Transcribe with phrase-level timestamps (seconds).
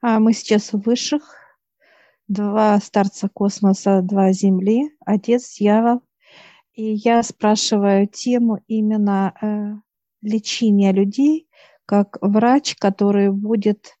[0.00, 1.36] А мы сейчас у высших.
[2.26, 6.02] Два старца космоса, два Земли, Отец, Дьявол.
[6.72, 9.74] И я спрашиваю тему именно э,
[10.22, 11.48] лечения людей,
[11.84, 13.98] как врач, который будет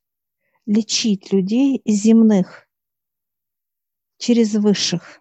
[0.64, 2.68] лечить людей земных
[4.16, 5.20] через высших.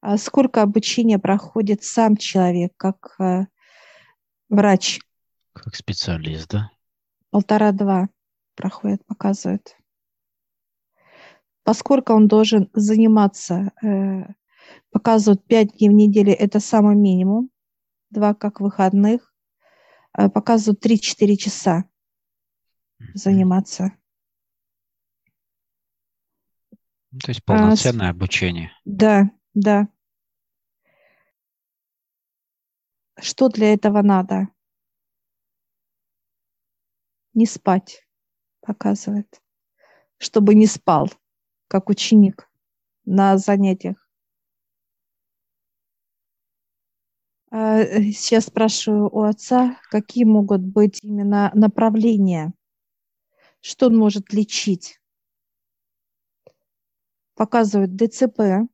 [0.00, 3.46] А сколько обучения проходит сам человек, как э,
[4.48, 5.00] врач?
[5.52, 6.70] Как специалист, да?
[7.30, 8.08] Полтора-два
[8.54, 9.76] проходит, показывает.
[11.64, 14.24] Поскольку он должен заниматься, э,
[14.90, 17.50] показывают пять дней в неделю, это самый минимум,
[18.10, 19.32] два как выходных,
[20.18, 21.84] э, показывают 3-4 часа
[23.14, 23.92] заниматься.
[27.20, 28.72] То есть полноценное а, обучение.
[28.84, 29.88] Да, да.
[33.20, 34.48] Что для этого надо?
[37.34, 38.06] Не спать,
[38.62, 39.42] показывает.
[40.18, 41.10] Чтобы не спал,
[41.68, 42.48] как ученик
[43.04, 43.96] на занятиях.
[47.50, 52.54] А, сейчас спрашиваю у отца, какие могут быть именно направления,
[53.60, 55.00] что он может лечить.
[57.34, 58.68] Показывают ДЦП,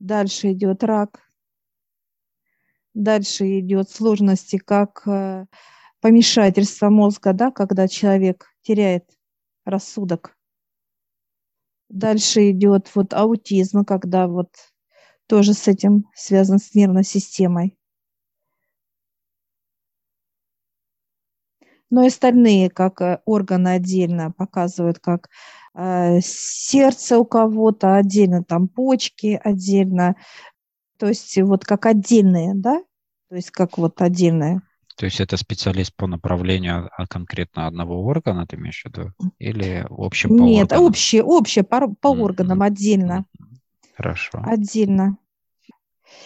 [0.00, 1.30] дальше идет рак,
[2.94, 5.46] дальше идет сложности, как э,
[6.00, 9.04] помешательство мозга, да, когда человек теряет
[9.64, 10.36] рассудок.
[11.88, 14.50] Дальше идет вот аутизм, когда вот
[15.26, 17.78] тоже с этим связан с нервной системой.
[21.90, 25.30] Но и остальные, как э, органы отдельно показывают, как
[25.74, 30.16] э, сердце у кого-то отдельно, там почки отдельно,
[30.98, 32.82] то есть вот как отдельные, да,
[33.30, 34.60] то есть как вот отдельные.
[34.98, 39.12] То есть это специалист по направлению а конкретно одного органа, ты имеешь в виду?
[39.38, 40.84] Или общим по Нет, органам?
[40.86, 42.20] общее, общее по, по mm-hmm.
[42.20, 43.24] органам отдельно.
[43.96, 44.42] Хорошо.
[44.44, 45.16] Отдельно.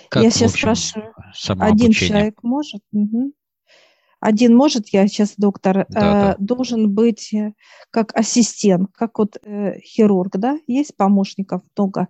[0.09, 1.15] Как, я сейчас общем, спрашиваю,
[1.61, 2.83] один человек может?
[2.93, 3.33] Угу.
[4.21, 6.37] Один может, я сейчас доктор, да, э, да.
[6.39, 7.55] должен быть э,
[7.91, 12.09] как ассистент, как вот э, хирург, да, есть помощников много.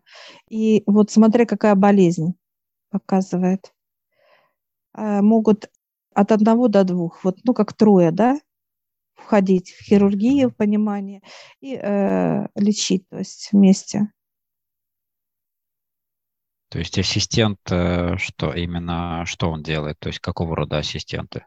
[0.50, 2.34] И вот смотря какая болезнь
[2.90, 3.72] показывает.
[4.94, 5.70] Э, могут
[6.14, 8.38] от одного до двух, вот, ну, как трое, да,
[9.14, 11.22] входить в хирургию, в понимание
[11.60, 14.12] и э, лечить, то есть вместе.
[16.68, 19.98] То есть ассистент, э, что именно, что он делает?
[19.98, 21.44] То есть какого рода ассистенты?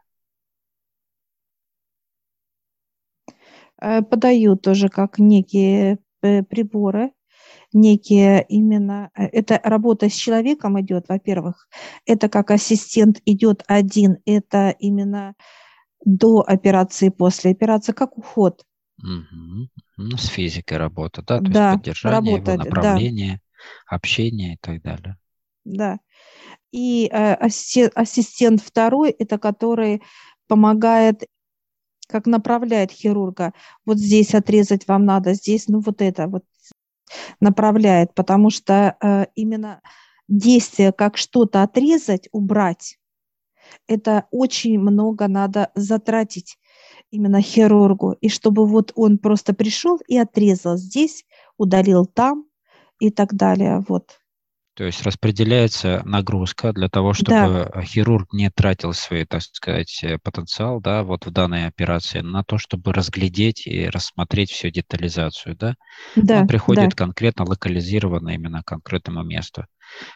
[3.80, 7.12] Э, подают тоже как некие э, приборы,
[7.76, 11.68] некие именно, это работа с человеком идет, во-первых,
[12.04, 15.34] это как ассистент идет один, это именно
[16.04, 18.64] до операции, после операции, как уход.
[18.98, 19.68] Угу.
[19.98, 21.38] Ну, с физикой работа, да?
[21.38, 23.32] То да, есть поддержание работа, его направления.
[23.34, 23.40] Да
[23.86, 25.16] общение и так далее.
[25.64, 25.98] Да.
[26.72, 30.02] И э, ассистент второй, это который
[30.46, 31.24] помогает,
[32.08, 33.52] как направляет хирурга.
[33.84, 36.44] Вот здесь отрезать вам надо, здесь, ну вот это вот
[37.40, 39.80] направляет, потому что э, именно
[40.28, 42.98] действие, как что-то отрезать, убрать,
[43.88, 46.58] это очень много надо затратить
[47.10, 48.12] именно хирургу.
[48.20, 51.24] И чтобы вот он просто пришел и отрезал здесь,
[51.56, 52.46] удалил там,
[52.98, 53.84] и так далее.
[53.88, 54.20] Вот.
[54.76, 57.82] То есть распределяется нагрузка для того, чтобы да.
[57.82, 62.58] хирург не тратил свой, так сказать, э, потенциал, да, вот в данной операции на то,
[62.58, 65.76] чтобы разглядеть и рассмотреть всю детализацию, да?
[66.14, 66.96] да Он приходит да.
[66.96, 69.64] конкретно локализированно именно к конкретному месту.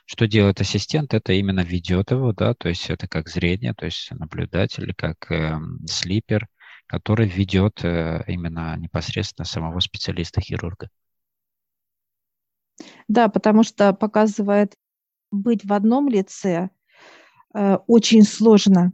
[0.04, 1.14] Что делает ассистент?
[1.14, 5.58] Это именно ведет его, да, то есть это как зрение, то есть наблюдатель, как э,
[5.86, 6.48] слипер,
[6.86, 10.90] который ведет э, именно непосредственно самого специалиста-хирурга.
[13.08, 14.74] Да, потому что показывает
[15.30, 16.70] быть в одном лице
[17.54, 18.92] э, очень сложно.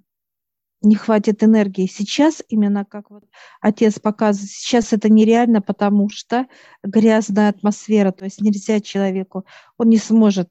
[0.83, 1.87] Не хватит энергии.
[1.87, 3.25] Сейчас именно как вот
[3.61, 6.47] отец показывает, сейчас это нереально, потому что
[6.83, 9.47] грязная атмосфера, то есть нельзя человеку,
[9.79, 10.51] он не сможет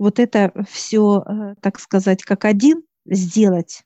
[0.00, 3.84] вот это все, э, так сказать, как один сделать.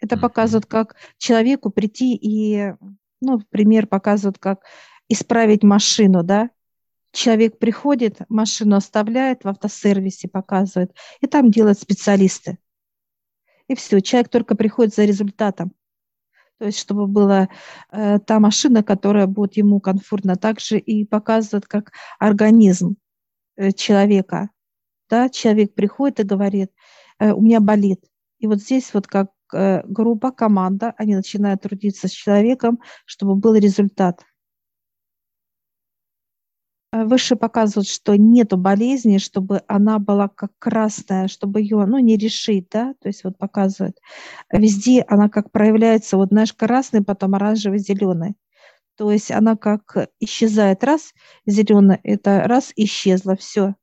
[0.00, 2.72] Это показывает, как человеку прийти и,
[3.20, 4.62] ну, пример показывают, как
[5.08, 6.50] исправить машину, да,
[7.12, 12.58] человек приходит, машину оставляет в автосервисе, показывает, и там делают специалисты.
[13.68, 15.72] И все, человек только приходит за результатом.
[16.58, 17.48] То есть, чтобы была
[17.92, 20.34] э, та машина, которая будет ему комфортна.
[20.34, 22.96] Также и показывает, как организм
[23.56, 24.50] э, человека.
[25.08, 26.72] Да, человек приходит и говорит,
[27.20, 28.04] э, у меня болит.
[28.40, 33.54] И вот здесь вот как э, группа, команда, они начинают трудиться с человеком, чтобы был
[33.54, 34.24] результат.
[36.92, 42.16] Э, выше показывают, что нету болезни, чтобы она была как красная, чтобы ее, ну, не
[42.16, 43.98] решить, да, то есть вот показывают.
[44.52, 48.36] Везде она как проявляется, вот, знаешь, красный, потом оранжевый, зеленый.
[48.96, 51.14] То есть она как исчезает, раз,
[51.46, 53.74] зеленый, это раз, исчезла, все,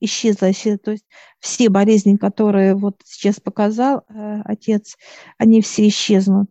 [0.00, 0.50] исчезла.
[0.78, 1.06] То есть
[1.40, 4.96] все болезни, которые вот сейчас показал э, отец,
[5.38, 6.50] они все исчезнут.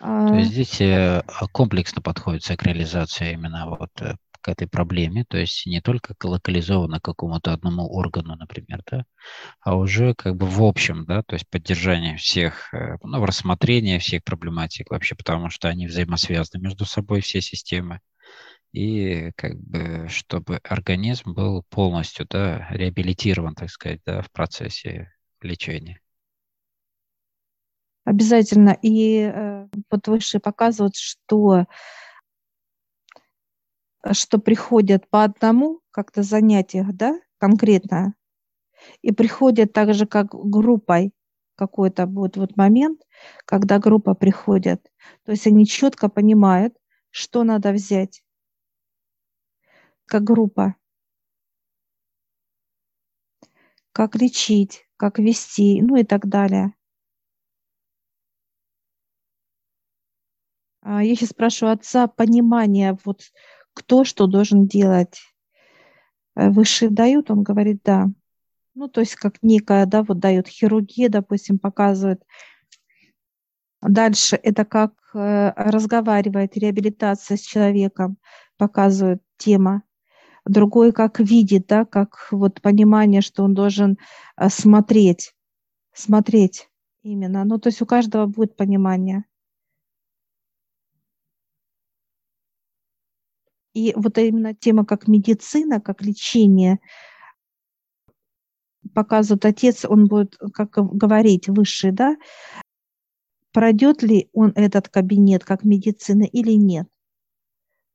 [0.00, 5.36] То есть здесь э, комплексно подходится к реализации именно вот э, к этой проблеме, то
[5.36, 9.04] есть не только локализовано к какому-то одному органу, например, да,
[9.60, 14.24] а уже как бы в общем, да, то есть поддержание всех, э, ну, рассмотрение всех
[14.24, 18.00] проблематик вообще, потому что они взаимосвязаны между собой, все системы,
[18.72, 25.12] и как бы чтобы организм был полностью, да, реабилитирован, так сказать, да, в процессе
[25.42, 26.00] лечения.
[28.04, 28.76] Обязательно.
[28.82, 31.66] И э, вот выше показывают, что,
[34.12, 38.14] что приходят по одному как-то занятиях, да, конкретно,
[39.02, 41.12] и приходят так же, как группой
[41.54, 43.02] какой-то будет вот момент,
[43.44, 44.90] когда группа приходит.
[45.24, 46.74] То есть они четко понимают,
[47.10, 48.22] что надо взять,
[50.06, 50.74] как группа,
[53.92, 56.74] как лечить, как вести, ну и так далее.
[60.84, 63.22] Я сейчас спрашиваю отца понимание, вот
[63.74, 65.20] кто что должен делать.
[66.36, 68.08] Э, Высшие дают, он говорит, да.
[68.74, 72.22] Ну, то есть как некая, да, вот дают хирургия, допустим, показывает.
[73.82, 78.18] Дальше это как э, разговаривает реабилитация с человеком,
[78.56, 79.82] показывает тема.
[80.44, 83.98] Другой как видит, да, как вот понимание, что он должен
[84.36, 85.34] э, смотреть,
[85.92, 86.68] смотреть
[87.02, 87.44] именно.
[87.44, 89.24] Ну, то есть у каждого будет понимание.
[93.72, 96.80] И вот именно тема как медицина, как лечение,
[98.94, 102.16] показывает отец, он будет как говорить высший, да,
[103.52, 106.88] пройдет ли он этот кабинет как медицина или нет.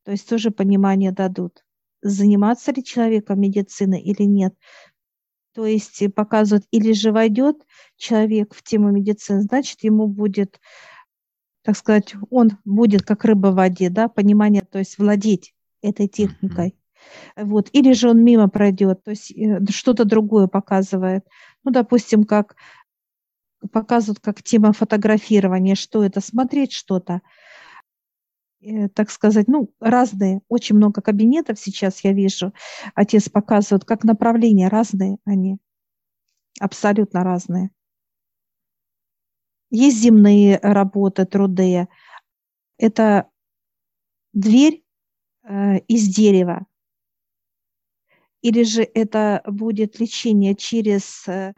[0.03, 1.65] То есть тоже понимание дадут,
[2.01, 4.53] заниматься ли человеком медициной или нет.
[5.53, 7.65] То есть показывают, или же войдет
[7.97, 10.59] человек в тему медицины, значит, ему будет,
[11.63, 15.54] так сказать, он будет как рыба в воде, да, понимание, то есть владеть
[15.89, 16.75] этой техникой.
[17.35, 17.69] Вот.
[17.71, 21.25] Или же он мимо пройдет, то есть э, что-то другое показывает.
[21.63, 22.55] Ну, допустим, как
[23.71, 27.21] показывают как тема фотографирования, что это, смотреть что-то,
[28.61, 32.53] э, так сказать, ну, разные, очень много кабинетов сейчас я вижу,
[32.95, 35.57] отец показывает, как направления разные они,
[36.59, 37.71] абсолютно разные.
[39.71, 41.87] Есть земные работы, труды.
[42.77, 43.27] Это
[44.31, 44.84] дверь
[45.47, 46.65] Э, из дерева.
[48.41, 51.53] Или же это будет лечение через э,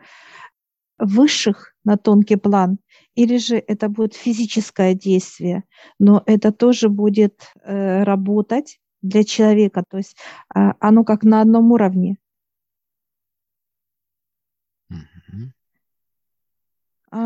[0.97, 2.79] высших на тонкий план,
[3.15, 5.63] или же это будет физическое действие,
[5.99, 10.17] но это тоже будет э, работать для человека, то есть
[10.53, 12.17] а, оно как на одном уровне.
[14.91, 15.51] Mm-hmm.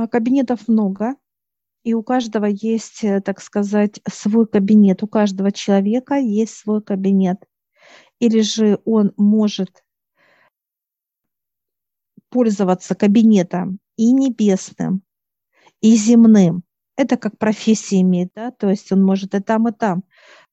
[0.10, 1.16] Кабинетов много,
[1.84, 5.04] и у каждого есть, э, так сказать, свой кабинет.
[5.04, 7.44] У каждого человека есть свой кабинет.
[8.20, 9.84] Или же он может
[12.30, 15.02] пользоваться кабинетом и небесным,
[15.82, 16.64] и земным.
[16.96, 20.04] Это как профессия имеет, да, то есть он может и там, и там.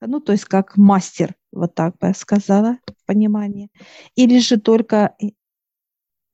[0.01, 3.69] Ну, то есть как мастер, вот так бы я сказала, понимание.
[4.15, 5.15] Или же только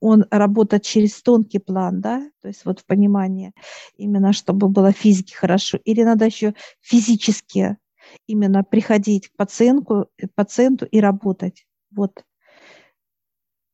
[0.05, 3.53] он работает через тонкий план, да, то есть вот в понимании
[3.97, 7.79] именно, чтобы было физики хорошо, или надо еще физически
[8.27, 11.67] именно приходить к пациенту, э, пациенту и работать.
[11.91, 12.23] Вот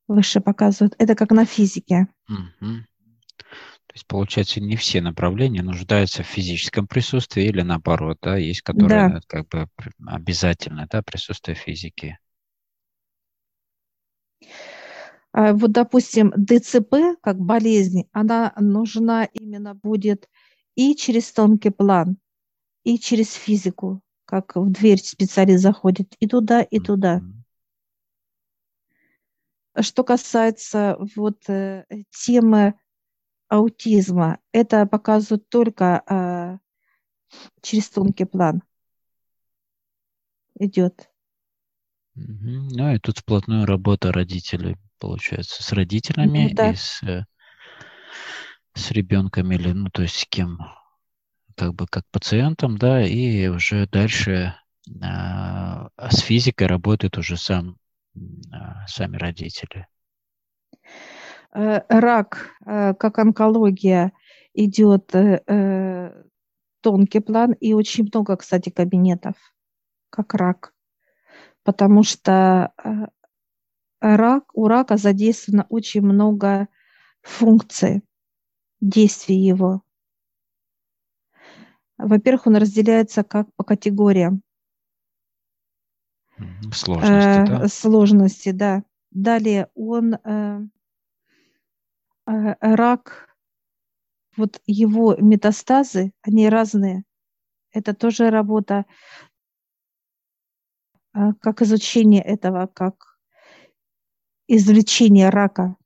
[0.06, 0.94] выше показывают.
[0.98, 2.06] Это как на физике.
[2.28, 2.66] Угу.
[3.86, 9.08] То есть, получается, не все направления нуждаются в физическом присутствии или наоборот, да, есть которые
[9.08, 9.20] да.
[9.26, 9.68] как бы
[10.06, 12.18] обязательно, да, присутствие физики.
[15.32, 20.28] А, вот, допустим, ДЦП как болезнь, она нужна именно будет
[20.74, 22.16] и через тонкий план,
[22.82, 27.20] и через физику, как в дверь специалист заходит и туда, и туда.
[29.78, 32.74] Что касается вот э, темы
[33.48, 36.58] аутизма, это показывают только э,
[37.62, 38.62] через тонкий план.
[40.58, 41.08] Идет.
[42.14, 46.70] Ну и тут вплотную работа родителей получается, с родителями ну, да.
[46.70, 47.24] и с, э,
[48.74, 50.58] с ребенком или, ну, то есть с кем,
[51.56, 54.54] как бы как пациентом, да, и уже дальше
[55.02, 57.76] а, с физикой работают уже сам,
[58.52, 59.88] а, сами родители.
[61.52, 64.12] Э, рак, э, как онкология,
[64.54, 65.12] идет
[66.82, 69.34] тонкий план и очень много, кстати, кабинетов,
[70.10, 70.72] как рак.
[71.62, 72.72] Потому что
[74.00, 76.68] рак, у рака задействовано очень много
[77.22, 78.02] функций,
[78.80, 79.82] действий его.
[81.98, 84.42] Во-первых, он разделяется как по категориям.
[86.72, 87.68] Сложности, да?
[87.68, 88.84] Сложности, да.
[89.10, 90.16] Далее он
[92.30, 93.34] Э, рак,
[94.36, 97.04] вот его метастазы, они разные.
[97.72, 98.84] Это тоже работа,
[101.14, 103.09] э, как изучение этого, как
[104.56, 105.76] извлечение рака.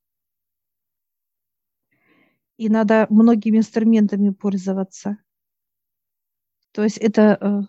[2.56, 5.18] И надо многими инструментами пользоваться.
[6.72, 7.60] То есть это э,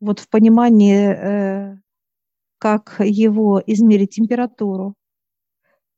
[0.00, 1.78] вот в понимании,
[2.58, 4.94] как его измерить температуру,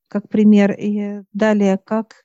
[0.08, 0.72] как пример.
[0.72, 2.24] И далее, как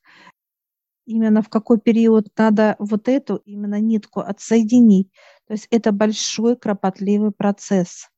[1.05, 5.11] именно в какой период надо вот эту именно нитку отсоединить.
[5.47, 8.09] То есть это большой кропотливый процесс.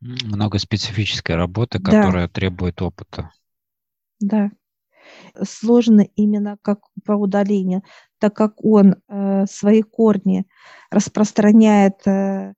[0.00, 2.32] Много специфической работы, которая да.
[2.32, 3.30] требует опыта.
[4.20, 4.50] Да.
[5.42, 7.82] Сложно именно как по удалению,
[8.18, 10.46] так как он э, свои корни
[10.90, 12.54] распространяет э,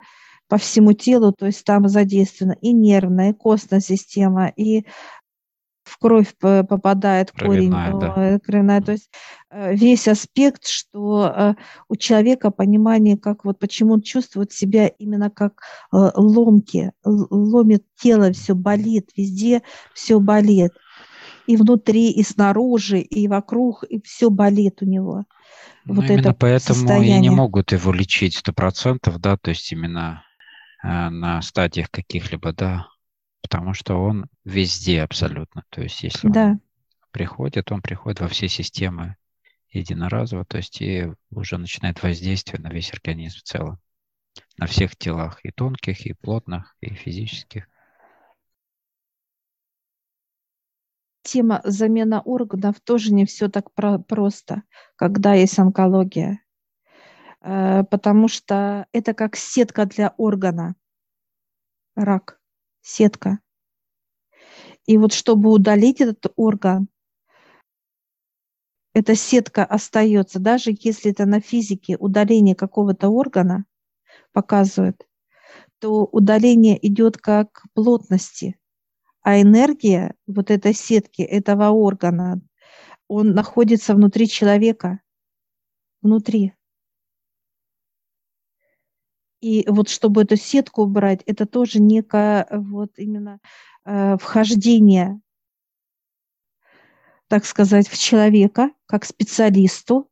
[0.49, 4.87] по всему телу, то есть там задействована и нервная, и костная система, и
[5.89, 8.39] в кровь попадает кровяная, корень, да.
[8.39, 8.81] кровяная.
[8.81, 9.11] То есть
[9.51, 11.55] э, весь аспект, что э,
[11.89, 18.33] у человека понимание, как вот почему он чувствует себя именно как э, ломки, ломит тело,
[18.33, 19.63] все болит, везде
[19.95, 20.73] все болит.
[21.47, 25.25] И внутри, и снаружи, и вокруг, и все болит у него.
[25.87, 27.17] Ну, вот именно это поэтому состояние.
[27.17, 30.23] и не могут его лечить сто процентов, да, то есть именно
[30.85, 32.89] э, на стадиях каких-либо, да,
[33.43, 35.65] потому что он везде абсолютно.
[35.71, 36.51] То есть если да.
[36.51, 36.61] он
[37.11, 39.17] приходит, он приходит во все системы
[39.71, 43.79] единоразово, то есть и уже начинает воздействие на весь организм в целом,
[44.57, 47.69] на всех телах, и тонких, и плотных, и физических.
[51.23, 54.63] Тема замена органов тоже не все так про- просто,
[54.97, 56.41] когда есть онкология,
[57.43, 60.75] э, потому что это как сетка для органа,
[61.95, 62.38] рак
[62.89, 63.39] сетка.
[64.87, 66.89] И вот чтобы удалить этот орган,
[68.95, 73.67] эта сетка остается, даже если это на физике удаление какого-то органа
[74.33, 75.07] показывает,
[75.79, 78.59] то удаление идет как плотности,
[79.21, 82.41] а энергия вот этой сетки, этого органа,
[83.07, 85.01] он находится внутри человека,
[86.03, 86.55] внутри.
[89.41, 93.39] И вот чтобы эту сетку убрать, это тоже некое вот именно
[93.85, 95.21] э, вхождение,
[97.29, 100.11] так сказать, в человека как специалисту.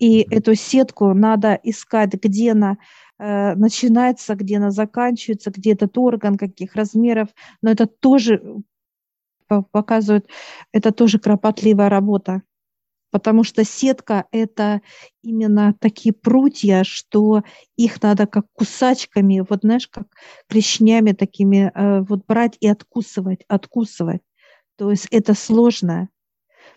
[0.00, 2.78] И эту сетку надо искать, где она
[3.18, 7.28] э, начинается, где она заканчивается, где этот орган, каких размеров.
[7.60, 8.42] Но это тоже
[9.48, 10.28] показывает,
[10.72, 12.42] это тоже кропотливая работа
[13.16, 14.82] потому что сетка– это
[15.22, 17.44] именно такие прутья, что
[17.74, 20.06] их надо как кусачками, вот знаешь, как
[20.50, 24.20] клешнями такими э, вот брать и откусывать, откусывать.
[24.76, 26.08] То есть это сложный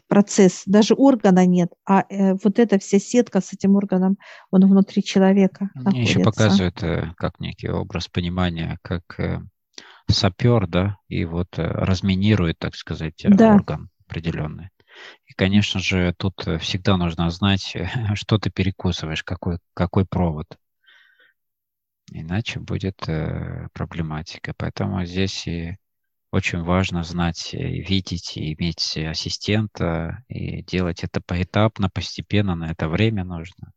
[0.08, 0.64] процесс.
[0.66, 4.18] Даже органа нет, а э, вот эта вся сетка с этим органом,
[4.50, 6.12] он внутри человека Мне находится.
[6.14, 9.44] еще показывает э, как некий образ понимания, как
[10.08, 13.56] сапер, да, и вот разминирует, так сказать, да.
[13.56, 14.70] орган определенный.
[15.26, 17.76] И, конечно же, тут э, всегда нужно знать,
[18.16, 20.58] что ты перекусываешь, какой, какой провод.
[22.12, 24.54] Иначе будет э, проблематика.
[24.58, 25.78] Поэтому здесь и
[26.32, 32.88] очень важно знать, и видеть, и иметь ассистента, и делать это поэтапно, постепенно, на это
[32.88, 33.74] время нужно.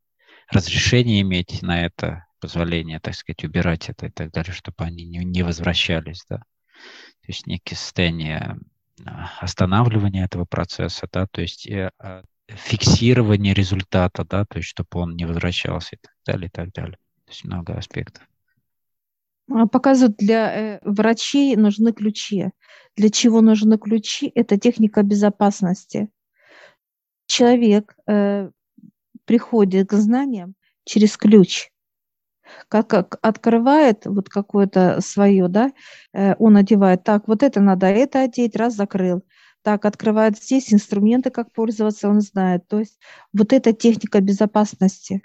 [0.51, 5.25] Разрешение иметь на это, позволение, так сказать, убирать это и так далее, чтобы они не,
[5.25, 6.39] не возвращались, да.
[6.39, 8.59] То есть некие состояния
[9.41, 15.17] останавливание этого процесса, да, то есть э, а, фиксирование результата, да, то есть чтобы он
[15.17, 16.99] не возвращался и так далее, и так далее.
[17.25, 18.27] То есть много аспектов.
[19.51, 22.51] А, показывают, для э, врачей нужны ключи.
[22.97, 24.31] Для чего нужны ключи?
[24.35, 26.09] Это техника безопасности.
[27.27, 28.51] Человек э,
[29.25, 31.72] приходит к знаниям через ключ.
[32.69, 35.73] Как, как открывает вот какое-то свое, да,
[36.13, 39.25] э, он одевает, так, вот это надо, это одеть, раз закрыл.
[39.63, 42.67] Так, открывает здесь инструменты, как пользоваться, он знает.
[42.69, 42.99] То есть
[43.33, 45.23] вот эта техника безопасности.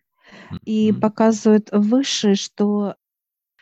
[0.66, 2.96] И показывает выше, что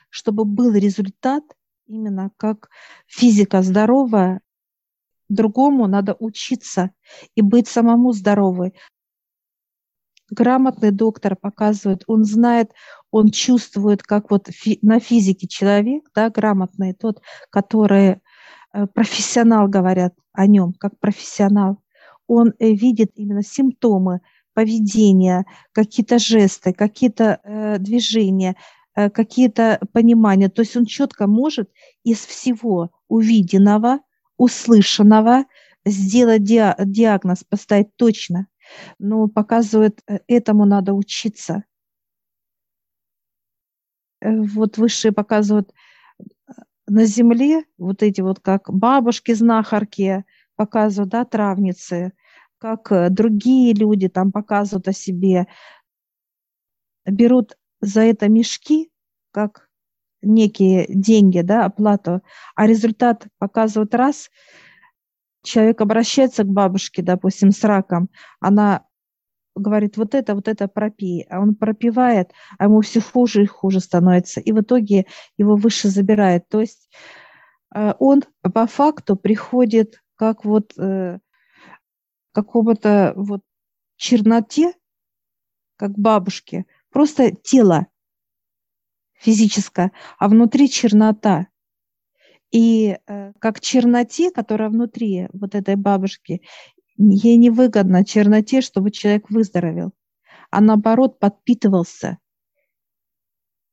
[0.10, 1.44] чтобы был результат,
[1.88, 2.70] именно как
[3.06, 4.42] физика здоровая,
[5.30, 6.92] другому надо учиться
[7.36, 8.74] и быть самому здоровой.
[10.30, 12.72] Грамотный доктор показывает, он знает,
[13.16, 18.18] он чувствует, как вот фи- на физике человек, да, грамотный, тот, который
[18.74, 21.78] э, профессионал, говорят о нем, как профессионал,
[22.28, 24.20] он э, видит именно симптомы
[24.54, 28.58] поведения, какие-то жесты, какие-то э, движения,
[28.96, 30.50] э, какие-то понимания.
[30.50, 31.70] То есть он четко может
[32.04, 34.00] из всего увиденного
[34.36, 35.46] услышанного,
[35.86, 38.48] сделать диагноз, поставить точно.
[39.00, 41.64] Но показывает, э, этому надо учиться.
[44.26, 45.72] Э, вот высшие показывают
[46.20, 46.24] э,
[46.88, 52.14] на земле, вот эти вот как бабушки-знахарки показывают, да, травницы,
[52.58, 55.48] как другие люди там показывают о себе,
[57.06, 58.90] берут за это мешки,
[59.32, 59.70] как
[60.22, 62.22] некие деньги, да, оплату,
[62.56, 64.32] а результат показывает раз,
[65.44, 68.86] человек обращается к бабушке, допустим, с раком, она
[69.56, 73.80] говорит, вот это, вот это пропей, а он пропивает, а ему все хуже и хуже
[73.80, 75.06] становится, и в итоге
[75.38, 76.48] его выше забирает.
[76.50, 76.90] То есть
[77.74, 81.20] э, он по факту приходит как вот э,
[82.32, 83.42] какому-то вот
[83.96, 84.74] черноте,
[85.78, 87.88] как бабушке, просто тело
[89.14, 91.48] физическая, а внутри чернота.
[92.52, 96.42] И э, как черноте, которая внутри вот этой бабушки,
[96.98, 99.94] ей невыгодно черноте, чтобы человек выздоровел,
[100.50, 102.20] а наоборот подпитывался.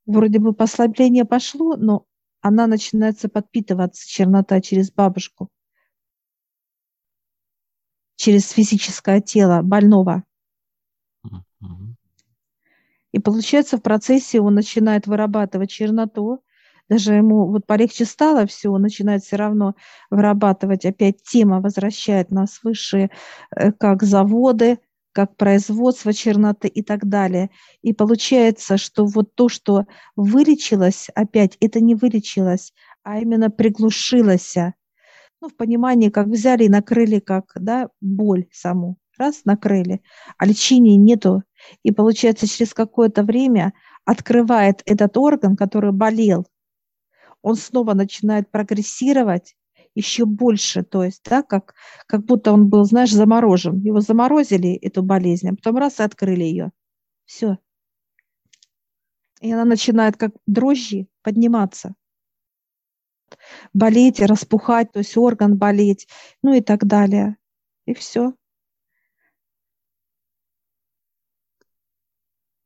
[0.07, 2.07] Вроде бы послабление пошло, но
[2.41, 5.49] она начинается подпитываться, чернота, через бабушку,
[8.17, 10.25] через физическое тело больного.
[13.13, 16.43] И получается, в процессе он начинает вырабатывать черноту,
[16.89, 19.75] даже ему вот полегче стало все, он начинает все равно
[20.11, 23.11] вырабатывать, опять тема возвращает нас выше,
[23.57, 24.79] э, как заводы,
[25.13, 27.51] как производство черноты и так далее.
[27.83, 29.85] И получается, что вот то, что
[30.17, 34.57] вылечилось, опять это не вылечилось, а именно приглушилось.
[35.41, 38.97] Ну, в понимании, как взяли и накрыли, как да, боль саму.
[39.19, 40.01] Раз, накрыли,
[40.39, 41.43] а лечения нету,
[41.83, 43.75] и получается, через какое-то время
[44.07, 46.47] открывает этот орган, который болел,
[47.43, 49.57] он снова начинает прогрессировать
[49.95, 51.75] еще больше, то есть, да, как,
[52.07, 53.79] как будто он был, знаешь, заморожен.
[53.81, 56.73] Его заморозили, эту болезнь, а потом раз и открыли ее.
[57.27, 57.59] Все.
[59.41, 61.95] И она начинает как дрожжи подниматься.
[63.75, 66.09] Болеть, распухать, то есть орган болеть,
[66.43, 67.37] ну и так далее.
[67.87, 68.35] И все.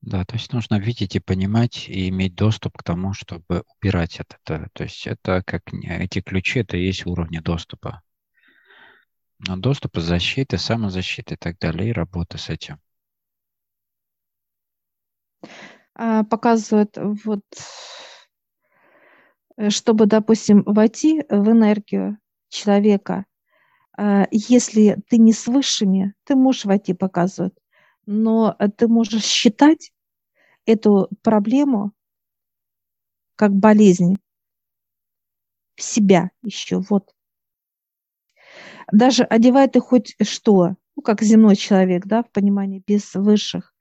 [0.06, 4.70] Да, то есть нужно видеть и понимать и иметь доступ к тому, чтобы убирать это.
[4.72, 8.02] То есть это как эти ключи, это и есть уровни доступа.
[9.40, 12.78] Но доступа, защиты, самозащиты и так далее, и работа с этим.
[15.96, 17.42] А, показывает вот,
[19.56, 23.26] э, чтобы, допустим, войти в энергию человека,
[23.98, 27.58] а, если ты не с высшими, ты можешь войти, показывает,
[28.06, 29.90] но ты можешь считать,
[30.66, 31.92] эту проблему
[33.36, 34.16] как болезнь
[35.78, 36.80] себя еще.
[36.88, 37.10] Вот.
[38.92, 43.74] Даже одевай ты хоть что, ну, как земной человек, да, в понимании без высших.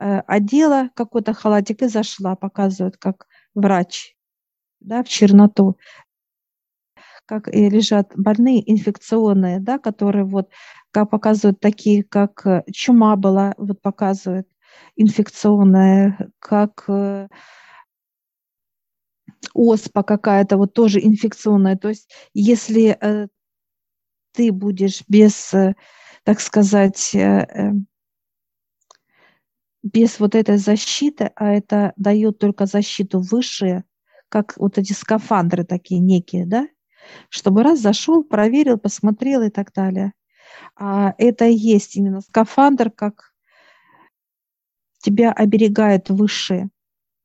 [0.00, 4.16] Э, одела какой-то халатик и зашла, показывают, как врач,
[4.80, 5.78] да, в черноту
[7.26, 10.48] как и лежат больные инфекционные, да, которые вот,
[10.92, 14.46] как показывают такие, как э, чума была, вот показывают,
[14.96, 17.28] инфекционная, как э,
[19.54, 21.76] оспа какая-то, вот тоже инфекционная.
[21.76, 23.28] То есть если э,
[24.32, 25.74] ты будешь без, э,
[26.24, 27.14] так сказать,
[29.82, 33.84] без вот этой защиты, а это дает только защиту высшие,
[34.28, 36.66] как вот эти скафандры такие некие, да,
[37.28, 40.12] чтобы раз зашел, проверил, посмотрел и так далее.
[40.74, 43.32] А это и есть именно скафандр, как
[45.06, 46.68] тебя оберегает высшее,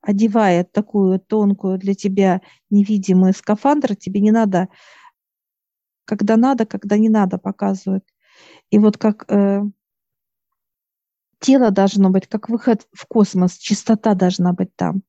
[0.02, 4.70] одевает такую тонкую для тебя невидимую скафандр, тебе не надо,
[6.06, 8.06] когда надо, когда не надо, показывают.
[8.70, 9.64] И вот как э,
[11.40, 15.02] тело должно быть, как выход в космос, чистота должна быть там.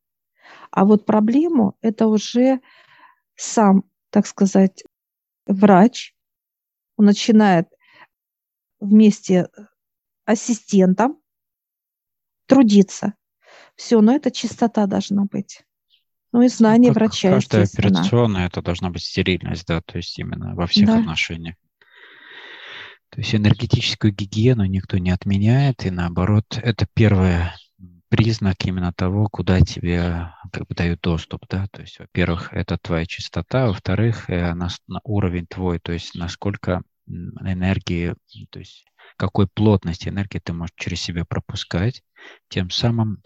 [0.70, 2.60] А вот проблему это уже
[3.34, 4.82] сам, так сказать,
[5.46, 6.14] врач,
[6.96, 7.68] он начинает
[8.80, 9.48] вместе
[10.24, 11.21] ассистентом
[12.54, 13.14] трудиться.
[13.76, 15.62] Все, но это чистота должна быть.
[16.32, 20.54] Ну и знание как врача, Каждая операционная, это должна быть стерильность, да, то есть именно
[20.54, 20.98] во всех да.
[20.98, 21.56] отношениях.
[23.10, 27.36] То есть энергетическую гигиену никто не отменяет, и наоборот, это первый
[28.08, 33.04] признак именно того, куда тебе как бы дают доступ, да, то есть, во-первых, это твоя
[33.04, 38.14] чистота, во-вторых, э, на, на уровень твой, то есть насколько энергии,
[38.50, 38.84] то есть
[39.16, 42.02] какой плотности энергии ты можешь через себя пропускать,
[42.48, 43.22] тем самым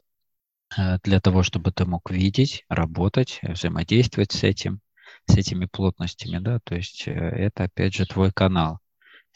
[0.76, 4.80] э, для того, чтобы ты мог видеть, работать, взаимодействовать с этим,
[5.26, 8.80] с этими плотностями, да, то есть э, это опять же твой канал.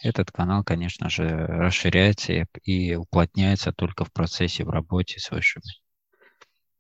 [0.03, 5.65] Этот канал, конечно же, расширяется и, уплотняется только в процессе в работе с высшими.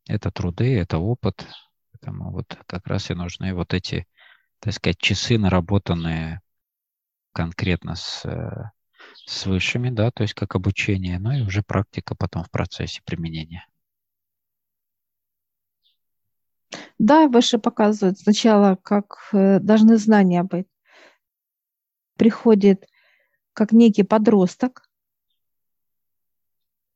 [0.08, 1.46] Это труды, это опыт,
[1.92, 4.06] поэтому вот как раз и нужны вот эти,
[4.58, 6.40] так сказать, часы, наработанные
[7.32, 8.70] конкретно с, э,
[9.14, 13.66] с высшими, да, то есть как обучение, но и уже практика потом в процессе применения.
[16.98, 20.66] Да, выше показывают сначала, как э, должны знания быть.
[22.16, 22.86] Приходит
[23.54, 24.88] как некий подросток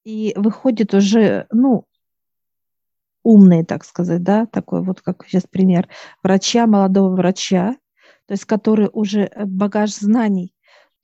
[0.05, 1.87] и выходит уже, ну,
[3.23, 5.89] умный, так сказать, да, такой вот, как сейчас пример,
[6.23, 7.77] врача, молодого врача,
[8.27, 10.54] то есть который уже э, багаж знаний,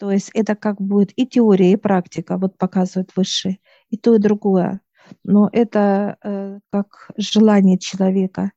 [0.00, 3.58] то есть это как будет и теория, и практика, вот показывают высшие,
[3.90, 4.80] и то, и другое.
[5.24, 8.52] Но это э, как желание человека,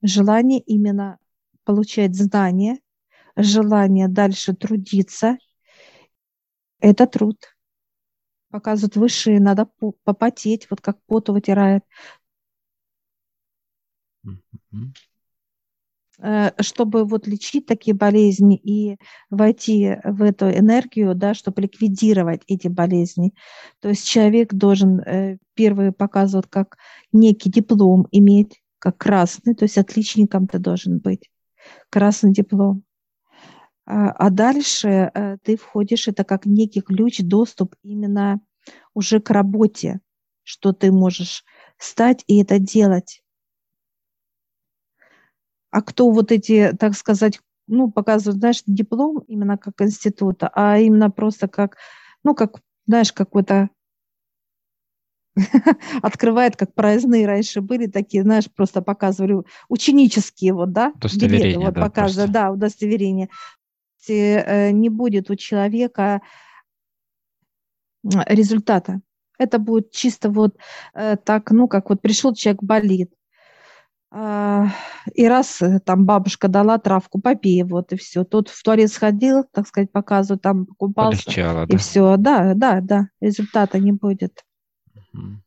[0.00, 1.18] желание именно
[1.64, 2.78] получать знания,
[3.36, 5.36] желание дальше трудиться.
[6.80, 7.36] Это труд.
[8.48, 9.68] Показывают высшие, надо
[10.04, 11.84] попотеть, вот как поту вытирает.
[16.18, 18.96] Э, чтобы вот лечить такие болезни и
[19.28, 23.34] войти в эту энергию, да, чтобы ликвидировать эти болезни.
[23.80, 26.78] То есть человек должен э, первый показывать как
[27.12, 31.30] некий диплом иметь, как красный, то есть отличником ты должен быть,
[31.90, 32.82] красный диплом.
[33.84, 38.40] А, а дальше э, ты входишь, это как некий ключ, доступ именно
[38.94, 40.00] уже к работе,
[40.44, 41.44] что ты можешь
[41.76, 43.22] стать и это делать
[45.76, 51.10] а кто вот эти, так сказать, ну, показывают, знаешь, диплом именно как института, а именно
[51.10, 51.76] просто как,
[52.24, 53.68] ну, как, знаешь, какой-то
[56.00, 60.94] открывает, как проездные раньше были такие, знаешь, просто показывали ученические вот, да,
[61.28, 63.28] билеты, вот да, показывают, да, удостоверение.
[64.08, 66.22] Э, не будет у человека
[68.02, 69.02] результата.
[69.38, 70.56] Это будет чисто вот
[70.94, 73.12] э, так, ну, как вот пришел человек, болит,
[75.14, 78.24] и раз э, там бабушка дала травку, попей, вот и все.
[78.24, 81.24] Тут в туалет сходил, так сказать, показываю, там покупался.
[81.24, 81.78] Полегчало, и да?
[81.78, 82.16] все.
[82.16, 84.44] Да, да, да, результата не будет.
[84.94, 85.42] Угу.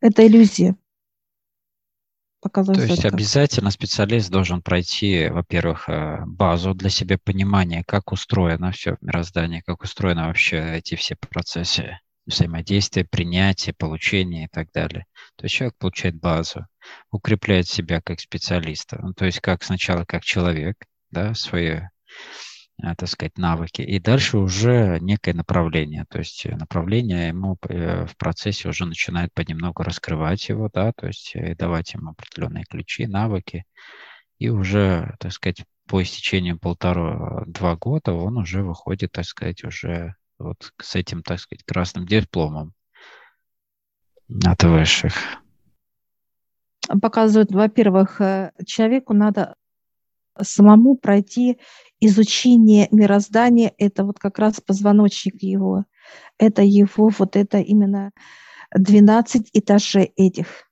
[0.00, 0.76] Это иллюзия.
[2.40, 8.70] Показываю То есть обязательно специалист должен пройти, во-первых, э, базу для себя понимания, как устроено
[8.70, 15.06] все в мироздании, как устроены вообще эти все процессы взаимодействие, принятие, получение и так далее.
[15.38, 16.66] То есть человек получает базу,
[17.12, 20.76] укрепляет себя как специалиста, ну, то есть как сначала как человек,
[21.12, 21.86] да, свои, э,
[22.76, 28.68] так сказать, навыки, и дальше уже некое направление, то есть направление ему э, в процессе
[28.68, 33.64] уже начинает понемногу раскрывать его, да, то есть и давать ему определенные ключи, навыки,
[34.40, 40.72] и уже, так сказать, по истечению полтора-два года он уже выходит, так сказать, уже вот
[40.80, 42.74] с этим, так сказать, красным дипломом
[44.44, 45.14] от высших?
[47.02, 49.54] Показывают, во-первых, э, человеку надо
[50.40, 51.58] самому пройти
[52.00, 55.84] изучение мироздания, это вот как раз позвоночник его,
[56.38, 58.12] это его, вот это именно
[58.74, 60.70] 12 этажей этих.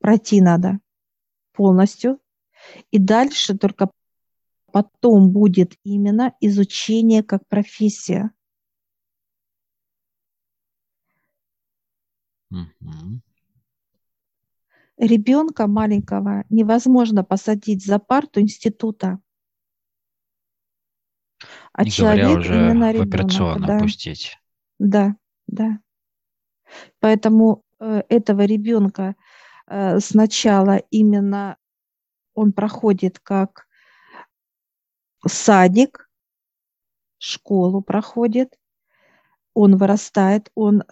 [0.00, 0.78] Пройти надо
[1.52, 2.18] полностью.
[2.90, 3.90] И дальше только
[4.72, 8.30] потом будет именно изучение как профессия.
[12.50, 13.20] Угу.
[14.98, 19.20] Ребенка маленького невозможно посадить за парту института.
[21.72, 23.06] А Не человек уже именно ребенок.
[23.06, 23.78] В операционно да.
[23.78, 24.36] пустить.
[24.78, 25.14] Да,
[25.46, 25.78] да.
[26.98, 29.14] Поэтому э, этого ребенка
[29.66, 31.56] э, сначала именно
[32.34, 33.68] он проходит как
[35.26, 36.10] садик,
[37.18, 38.58] школу проходит,
[39.54, 40.82] он вырастает, он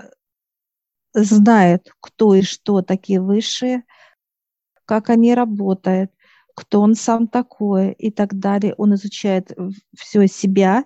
[1.17, 3.85] знает, кто и что такие высшие,
[4.85, 6.13] как они работают,
[6.55, 8.75] кто он сам такой и так далее.
[8.77, 9.53] Он изучает
[9.97, 10.85] все себя,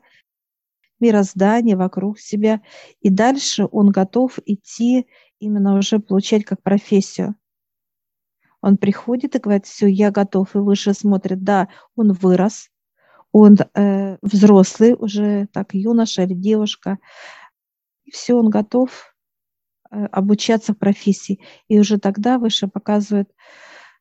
[1.00, 2.60] мироздание вокруг себя,
[3.00, 5.06] и дальше он готов идти
[5.38, 7.34] именно уже получать как профессию.
[8.60, 12.68] Он приходит и говорит, все, я готов, и выше смотрит, да, он вырос,
[13.32, 16.98] он э, взрослый уже, так, юноша или девушка,
[18.04, 19.09] и все, он готов
[19.90, 21.40] обучаться в профессии.
[21.68, 23.30] И уже тогда выше показывает,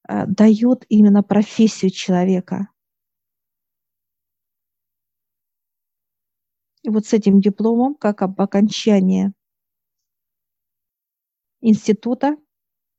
[0.07, 2.69] э, дает именно профессию человека.
[6.83, 9.33] И вот с этим дипломом, как об окончании
[11.61, 12.37] института,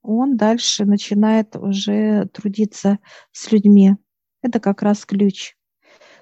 [0.03, 2.99] он дальше начинает уже трудиться
[3.33, 3.97] с людьми.
[4.43, 5.57] Это как раз ключ.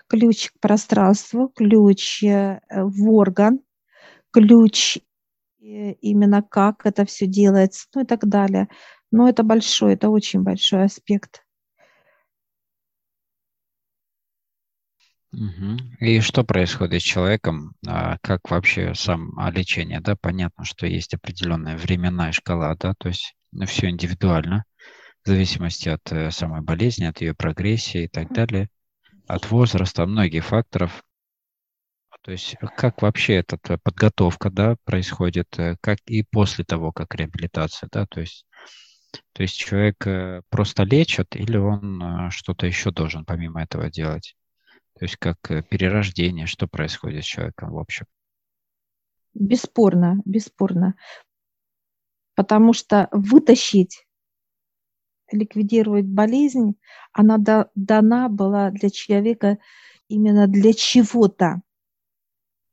[0.08, 3.60] Ключ к пространству, ключ э, в орган,
[4.30, 5.00] ключ э,
[5.58, 8.68] именно как это все делается, ну и так далее.
[9.10, 11.42] Но это большой, это очень большой аспект.
[16.00, 17.74] И что происходит с человеком?
[17.86, 20.00] А, как вообще сам лечение?
[20.00, 24.64] Да, понятно, что есть определенная временная шкала, да, то есть ну, все индивидуально,
[25.24, 28.68] в зависимости от э, самой болезни, от ее прогрессии и так далее,
[29.26, 31.04] от возраста, многих факторов.
[32.22, 37.14] То есть как вообще эта э, подготовка да, происходит, э, как и после того, как
[37.14, 38.46] реабилитация, да, то есть
[39.32, 44.36] то есть человек просто лечат или он что-то еще должен помимо этого делать?
[44.98, 45.38] То есть как
[45.70, 48.04] перерождение, что происходит с человеком в общем?
[49.32, 50.94] Бесспорно, бесспорно
[52.38, 54.06] потому что вытащить,
[55.32, 56.76] ликвидировать болезнь,
[57.12, 59.58] она да, дана была для человека
[60.06, 61.62] именно для чего-то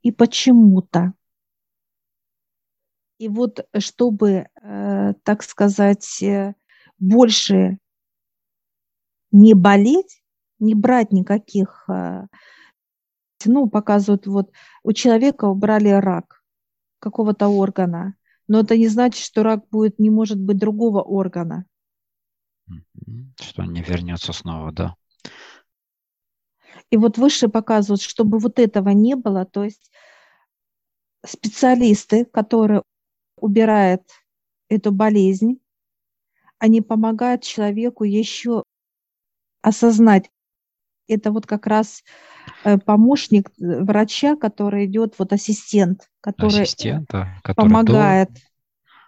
[0.06, 1.14] и почему-то.
[3.18, 6.54] И вот чтобы, э, так сказать, э,
[7.00, 7.80] больше
[9.32, 10.22] не болеть,
[10.60, 12.28] не брать никаких, э,
[13.46, 14.52] ну, показывают, вот
[14.84, 16.44] у человека убрали рак
[17.00, 18.14] какого-то органа,
[18.48, 21.66] но это не значит, что рак будет, не может быть другого органа.
[23.42, 24.96] Что он не вернется снова, да.
[26.92, 29.92] И вот выше показывают, чтобы вот этого не было, то есть
[31.26, 32.84] специалисты, которые
[33.38, 34.04] убирают
[34.70, 35.60] эту болезнь,
[36.60, 38.64] они помогают человеку еще
[39.62, 40.30] осознать.
[41.08, 42.04] Это вот как раз
[42.64, 48.30] э, помощник э, врача, который идет, вот ассистент, который Ассистента, который помогает.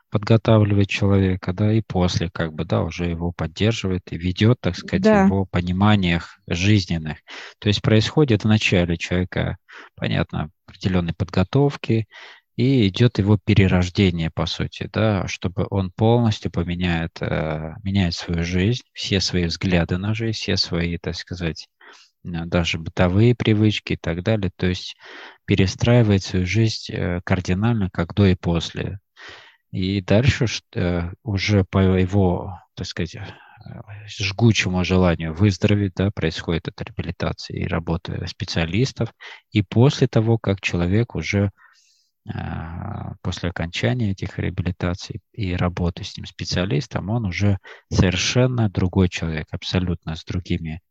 [0.09, 5.03] Подготавливает человека, да, и после, как бы, да, уже его поддерживает и ведет, так сказать,
[5.03, 5.23] да.
[5.23, 7.17] в его пониманиях жизненных.
[7.59, 9.57] То есть происходит в начале человека,
[9.95, 12.07] понятно, определенной подготовки,
[12.57, 18.81] и идет его перерождение, по сути, да, чтобы он полностью поменяет, э, меняет свою жизнь,
[18.93, 21.67] все свои взгляды на жизнь, все свои, так сказать,
[22.23, 24.51] даже бытовые привычки и так далее.
[24.55, 24.95] То есть
[25.45, 28.99] перестраивает свою жизнь э, кардинально, как до и после.
[29.77, 33.17] И дальше э, уже по его, так сказать,
[34.07, 39.13] жгучему желанию выздороветь, да, происходит эта реабилитация и работа специалистов.
[39.51, 41.51] И после того, как человек уже
[43.21, 47.57] после окончания этих реабилитаций и работы с ним специалистом, он уже
[47.89, 50.81] совершенно другой человек, абсолютно с другими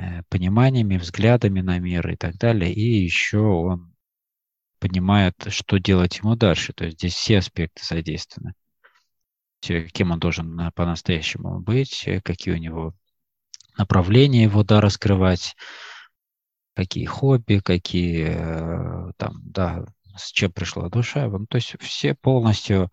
[0.00, 2.72] Э, пониманиями, взглядами на мир и так далее.
[2.72, 3.89] И еще он
[4.80, 6.72] понимает, что делать ему дальше.
[6.72, 8.54] То есть здесь все аспекты задействованы.
[9.60, 12.94] Кем он должен э, по-настоящему быть, э, какие у него
[13.76, 15.54] направления его, да, раскрывать,
[16.74, 18.34] какие хобби, какие
[19.16, 19.84] там, да,
[20.16, 21.28] с чем пришла душа.
[21.28, 22.90] Ну, то есть все полностью,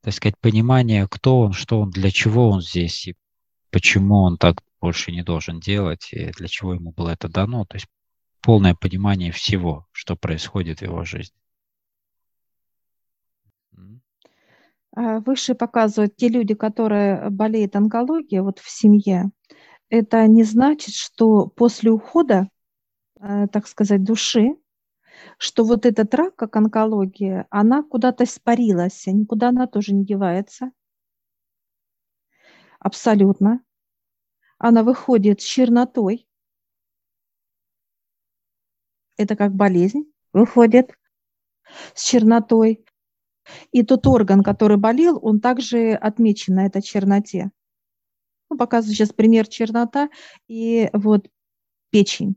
[0.00, 3.16] так сказать, понимание, кто он, что он, для чего он здесь и
[3.70, 7.64] почему он так больше не должен делать, и для чего ему было это дано.
[7.64, 7.86] То есть
[8.42, 11.36] полное понимание всего, что происходит в его жизни.
[14.94, 19.30] А выше показывают те люди, которые болеют онкологией вот в семье.
[19.88, 22.48] Это не значит, что после ухода,
[23.18, 24.56] э, так сказать, души,
[25.38, 30.72] что вот этот рак, как онкология, она куда-то испарилась, а никуда она тоже не девается.
[32.78, 33.62] Абсолютно
[34.58, 36.28] она выходит с чернотой.
[39.22, 40.92] Это как болезнь выходит
[41.94, 42.84] с чернотой.
[43.70, 47.50] И тот орган, который болел, он также отмечен на этой черноте.
[48.50, 50.10] Ну, показываю сейчас пример чернота
[50.46, 51.28] и вот
[51.90, 52.36] печень.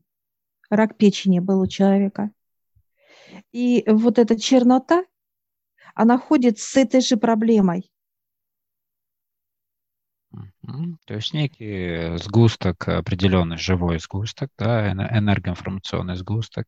[0.70, 2.32] Рак печени был у человека.
[3.52, 5.04] И вот эта чернота,
[5.94, 7.92] она ходит с этой же проблемой.
[11.06, 16.66] То есть некий сгусток, определенный живой сгусток, да, энергоинформационный сгусток,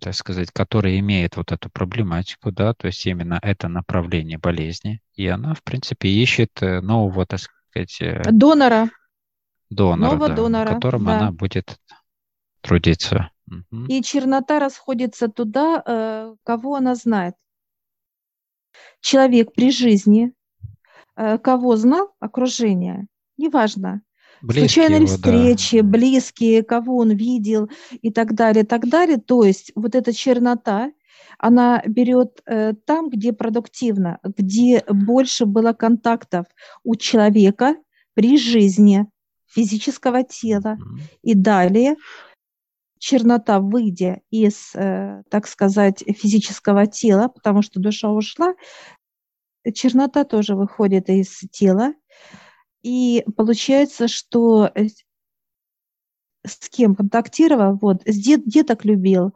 [0.00, 5.26] так сказать, который имеет вот эту проблематику, да, то есть именно это направление болезни, и
[5.26, 8.00] она, в принципе, ищет э, нового, так сказать...
[8.00, 8.90] Э, донора.
[9.70, 11.18] Донора, Нового да, донора, которым да.
[11.18, 11.78] она будет
[12.60, 13.30] трудиться.
[13.88, 17.34] И чернота расходится туда, э, кого она знает.
[19.00, 20.32] Человек при жизни,
[21.14, 24.02] кого знал окружение, неважно,
[24.42, 25.86] Близкие случайные его, встречи, да.
[25.86, 29.18] близкие, кого он видел и так далее, так далее.
[29.18, 30.90] То есть вот эта чернота,
[31.38, 36.46] она берет э, там, где продуктивно, где больше было контактов
[36.82, 37.76] у человека
[38.14, 39.06] при жизни
[39.46, 40.76] физического тела.
[40.76, 41.00] Mm-hmm.
[41.22, 41.96] И далее
[42.98, 48.54] чернота, выйдя из, э, так сказать, физического тела, потому что душа ушла,
[49.74, 51.94] чернота тоже выходит из тела,
[52.82, 54.88] и получается, что э,
[56.44, 59.32] с кем контактировал, вот, с дет, деток любил,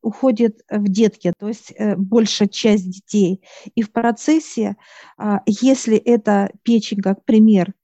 [0.00, 3.42] уходит в детки, то есть э, большая часть детей.
[3.74, 4.76] И в процессе,
[5.18, 7.74] э, если эта печень, как пример,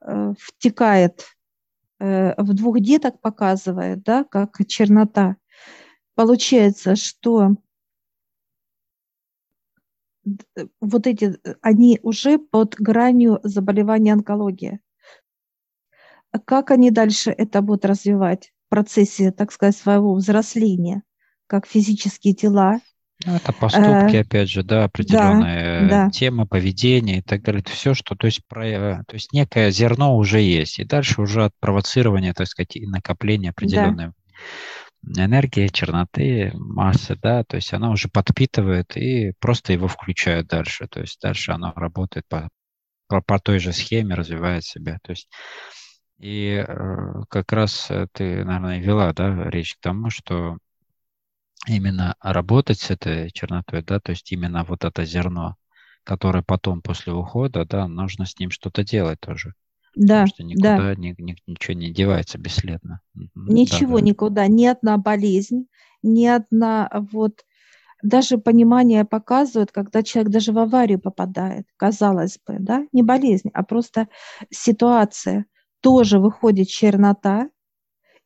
[0.00, 1.24] э, втекает
[2.00, 5.36] э, в двух деток, показывает, да, как чернота,
[6.14, 7.56] получается, что
[10.80, 14.80] вот эти, э, они уже под гранью заболевания онкологии.
[16.44, 21.02] Как они дальше это будут развивать в процессе, так сказать, своего взросления,
[21.46, 22.80] как физические тела?
[23.26, 26.10] Ну, это поступки, э, опять же, да, определенные да, да.
[26.10, 27.62] темы, поведения и так далее.
[27.62, 31.46] Это все, что, то есть, про, то есть некое зерно уже есть, и дальше уже
[31.46, 34.12] от провоцирования, так сказать, и накопления определенной да
[35.02, 40.88] энергия черноты, массы, да, то есть она уже подпитывает и просто его включает дальше.
[40.88, 42.48] То есть дальше она работает по,
[43.08, 44.98] по, по той же схеме, развивает себя.
[45.02, 45.28] То есть
[46.18, 50.58] и э, как раз ты, наверное, вела, да, речь к тому, что
[51.66, 55.56] именно работать с этой чернотой, да, то есть именно вот это зерно,
[56.04, 59.54] которое потом после ухода, да, нужно с ним что-то делать тоже.
[59.98, 60.94] Да, Потому что никуда да.
[60.94, 63.00] ни, ни, ничего не девается бесследно.
[63.34, 64.06] Ничего да, да.
[64.06, 65.66] никуда, ни одна болезнь,
[66.02, 67.44] ни одна вот
[68.00, 73.64] даже понимание показывает, когда человек даже в аварию попадает, казалось бы, да, не болезнь, а
[73.64, 74.08] просто
[74.50, 75.46] ситуация.
[75.80, 77.50] Тоже выходит чернота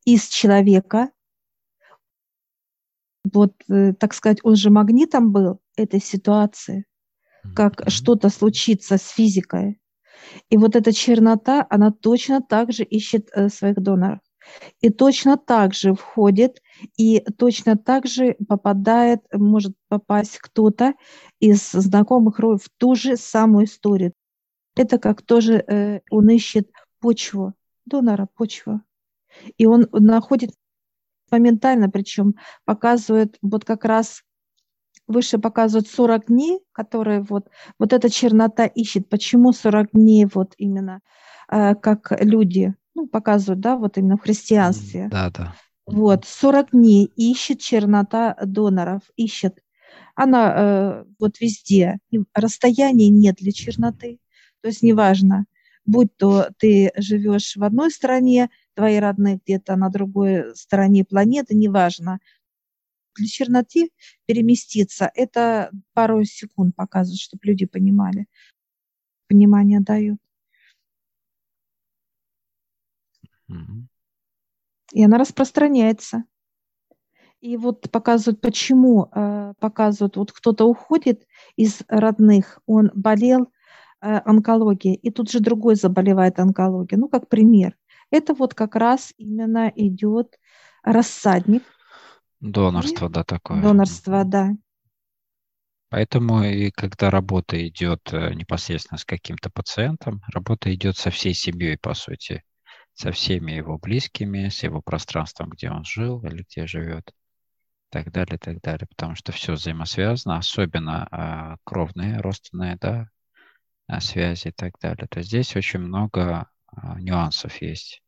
[0.05, 1.11] из человека,
[3.31, 6.85] вот, э, так сказать, он же магнитом был этой ситуации,
[7.55, 7.91] как mm-hmm.
[7.91, 9.82] что-то случится с физикой,
[10.51, 14.21] и вот эта чернота, она точно так же ищет э, своих доноров.
[14.81, 16.61] И точно так же входит,
[16.97, 20.95] и точно так же попадает, может попасть кто-то
[21.39, 24.13] из знакомых в ту же самую историю.
[24.75, 27.55] Это как тоже э, он ищет почву,
[27.85, 28.81] донора почву.
[29.59, 30.51] И он находит
[31.31, 34.23] моментально, причем показывает вот как раз
[35.07, 39.09] выше показывают 40 дней, которые вот, вот эта чернота ищет.
[39.09, 41.01] Почему 40 дней вот именно
[41.51, 45.09] э, как люди ну, показывают, да, вот именно в христианстве.
[45.11, 45.55] Да, да.
[45.87, 49.59] Вот, 40 дней ищет чернота доноров, ищет.
[50.15, 51.99] Она э, вот везде.
[52.35, 54.19] Расстояния нет для черноты.
[54.61, 55.47] То есть неважно,
[55.85, 62.21] будь то ты живешь в одной стране, твои родные где-то на другой стороне планеты, неважно
[63.17, 63.91] для черноты
[64.27, 68.27] переместиться, это пару секунд показывает, чтобы люди понимали.
[69.29, 70.19] Понимание дают.
[74.93, 76.25] И она распространяется.
[77.41, 83.51] И вот показывают, почему э, показывают, вот кто-то уходит из родных, он болел
[84.01, 87.01] э, онкологией, и тут же другой заболевает онкологией.
[87.01, 87.77] Ну, как пример.
[88.11, 90.39] Это вот как раз именно идет
[90.85, 91.65] рассадник
[92.43, 93.63] Донорство, да, такое.
[93.63, 94.51] Донорство, да.
[95.91, 101.79] Поэтому и когда работа идет э, непосредственно с каким-то пациентом, работа идет со всей семьей,
[101.79, 102.43] по сути,
[102.95, 107.13] со всеми его близкими, с его пространством, где он жил или где живет, и
[107.91, 108.89] так далее, и так далее.
[108.89, 113.09] Потому что все взаимосвязано, особенно а, кровные, родственные, да,
[113.87, 115.07] а, связи и так далее.
[115.09, 118.03] То здесь очень много а, нюансов есть.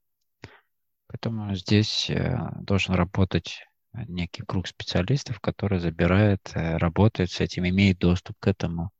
[1.07, 3.63] Поэтому здесь а, должен работать
[4.09, 8.91] некий круг специалистов, который забирает, э, работает с этим, имеет доступ к этому.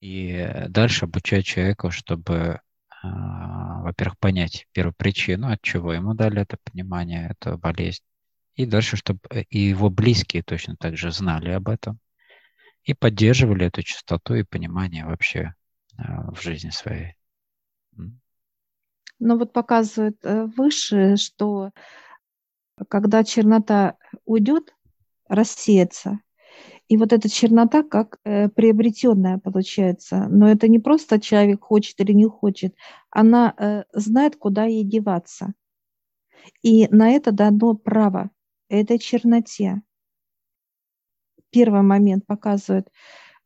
[0.00, 2.60] И дальше обучать человека, чтобы,
[3.02, 8.02] а, во-первых, понять первопричину, от чего ему дали это понимание, эту болезнь.
[8.54, 11.98] И дальше, чтобы э, и его близкие точно так же знали об этом.
[12.84, 15.54] и поддерживали эту чистоту и понимание вообще
[15.98, 16.02] э,
[16.32, 17.14] в жизни своей.
[19.18, 21.70] Ну вот показывает э, выше, что
[22.88, 24.74] когда чернота уйдет,
[25.28, 26.20] рассеется,
[26.88, 30.28] и вот эта чернота как э, приобретенная получается.
[30.28, 32.76] Но это не просто человек хочет или не хочет,
[33.10, 35.54] она э, знает, куда ей деваться.
[36.62, 38.30] И на это дано право
[38.68, 39.82] этой черноте.
[41.50, 42.88] Первый момент показывает,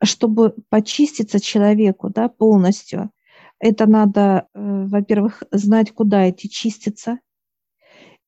[0.02, 3.10] чтобы почиститься человеку да, полностью,
[3.58, 7.20] это надо, э, во-первых, знать, куда идти чиститься.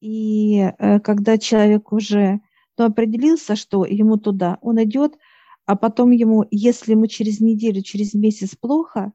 [0.02, 2.40] И э, когда человек уже
[2.76, 5.16] ну, определился, что ему туда, он идет,
[5.64, 9.12] а потом ему, если ему через неделю, через месяц плохо,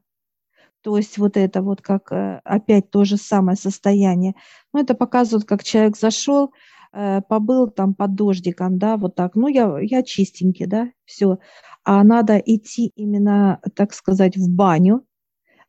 [0.80, 4.34] то есть вот это вот как э, опять то же самое состояние,
[4.72, 6.54] ну, это показывает, как человек зашел,
[6.94, 11.38] э, побыл там под дождиком, да, вот так, ну, я, я чистенький, да, все.
[11.84, 15.04] А надо идти именно, так сказать, в баню,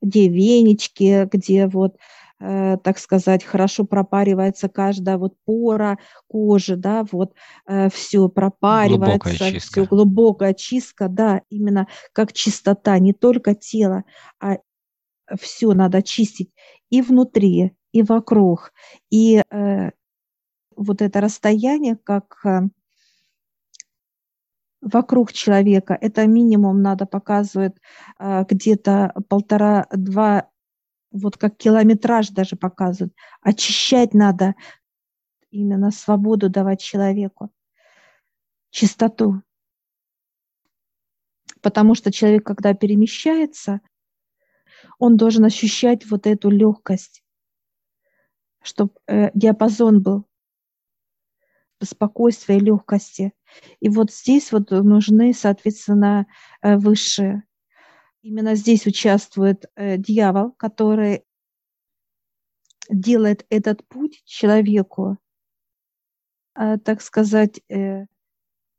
[0.01, 1.97] где венички, где вот
[2.39, 7.33] так сказать, хорошо пропаривается каждая вот пора кожи, да, вот
[7.67, 14.03] э, все пропаривается, все глубокая чистка, да, именно как чистота, не только тело,
[14.39, 14.57] а
[15.37, 16.51] все надо чистить
[16.89, 18.71] и внутри, и вокруг,
[19.09, 19.91] и э,
[20.75, 22.61] вот это расстояние, как э,
[24.81, 27.75] вокруг человека, это минимум надо показывать
[28.19, 30.49] э, где-то полтора-два
[31.11, 33.13] вот как километраж даже показывают.
[33.41, 34.55] Очищать надо,
[35.51, 37.51] именно свободу давать человеку,
[38.69, 39.41] чистоту.
[41.61, 43.81] Потому что человек, когда перемещается,
[44.97, 47.23] он должен ощущать вот эту легкость,
[48.61, 50.25] чтобы э, диапазон был
[51.81, 53.33] спокойствия и легкости.
[53.79, 56.27] И вот здесь вот нужны, соответственно,
[56.61, 57.43] э, высшие
[58.21, 61.23] Именно здесь участвует э, дьявол, который
[62.89, 65.17] делает этот путь человеку,
[66.55, 68.05] э, так сказать, э,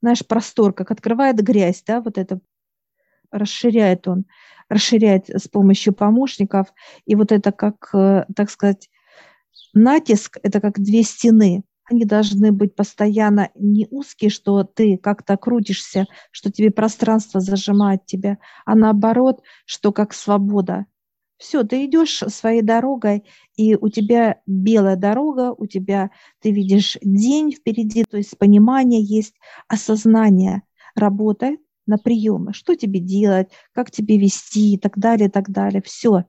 [0.02, 2.40] наш простор, как открывает грязь, да, вот это
[3.30, 4.26] расширяет он,
[4.68, 6.72] расширяет с помощью помощников,
[7.06, 8.90] и вот это как, э, так сказать,
[9.72, 16.06] натиск, это как две стены, они должны быть постоянно не узкие, что ты как-то крутишься,
[16.30, 20.86] что тебе пространство зажимает тебя, а наоборот, что как свобода.
[21.36, 23.24] Все, ты идешь своей дорогой,
[23.56, 26.10] и у тебя белая дорога, у тебя
[26.40, 29.34] ты видишь день впереди, то есть понимание есть,
[29.66, 30.62] осознание
[30.94, 35.82] работает на приемы, что тебе делать, как тебе вести и так далее, и так далее.
[35.82, 36.24] Все.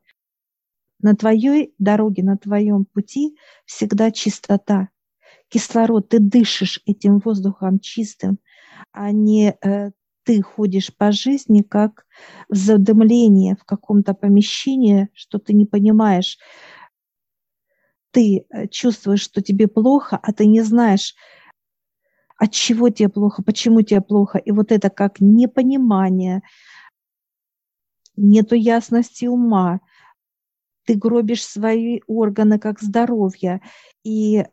[1.02, 4.90] На твоей дороге, на твоем пути всегда чистота
[5.52, 8.40] кислород, ты дышишь этим воздухом чистым,
[8.94, 9.92] а не э,
[10.24, 12.06] ты ходишь по жизни как
[12.50, 16.38] в задымлении в каком-то помещении, что ты не понимаешь.
[18.12, 21.16] Ты э, чувствуешь, что тебе плохо, а ты не знаешь,
[22.38, 24.38] от чего тебе плохо, почему тебе плохо.
[24.38, 26.42] И вот это как непонимание,
[28.16, 29.82] нету ясности ума,
[30.86, 33.62] ты гробишь свои органы как здоровье.
[34.04, 34.46] И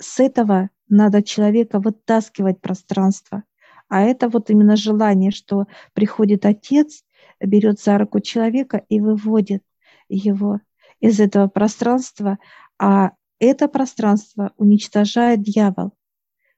[0.00, 3.44] с этого надо человека вытаскивать пространство.
[3.88, 7.04] А это вот именно желание, что приходит отец,
[7.40, 9.62] берет за руку человека и выводит
[10.08, 10.60] его
[11.00, 12.38] из этого пространства,
[12.78, 15.92] а это пространство уничтожает дьявол.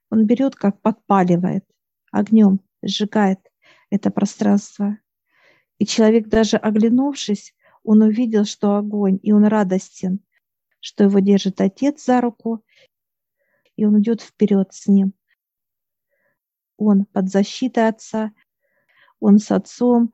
[0.09, 1.65] Он берет, как подпаливает
[2.11, 3.39] огнем, сжигает
[3.89, 4.97] это пространство.
[5.79, 10.19] И человек, даже оглянувшись, он увидел, что огонь, и он радостен,
[10.79, 12.63] что его держит отец за руку,
[13.75, 15.13] и он идет вперед с ним.
[16.77, 18.31] Он под защитой отца,
[19.19, 20.11] он с отцом,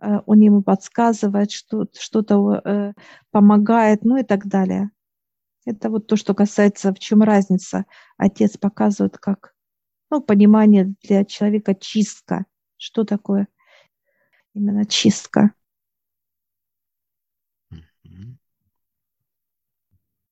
[0.00, 2.92] э, он ему подсказывает, что, что-то э,
[3.30, 4.90] помогает, ну и так далее.
[5.64, 7.84] Это вот то, что касается, в чем разница.
[8.16, 9.54] Отец показывает, как
[10.10, 12.46] ну, понимание для человека чистка.
[12.76, 13.46] Что такое
[14.54, 15.52] именно чистка?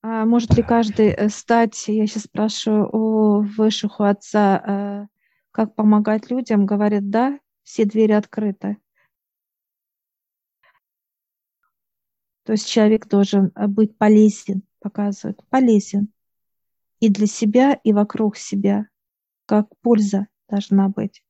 [0.01, 5.07] А может ли каждый э, стать, я сейчас спрашиваю у высших, у отца, э,
[5.51, 6.66] как помогать людям?
[6.66, 8.76] Говорит, да, все двери открыты.
[12.44, 16.12] То есть человек должен э, быть полезен, показывает, полезен
[17.01, 18.86] и для себя, и вокруг себя,
[19.46, 21.24] как польза должна быть.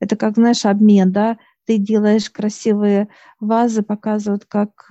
[0.00, 3.08] Это как, знаешь, обмен, да, ты делаешь красивые
[3.40, 4.90] вазы, показывают, как,